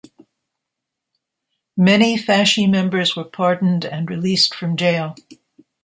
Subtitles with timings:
[1.77, 5.15] Many Fasci members were pardoned and released from jail.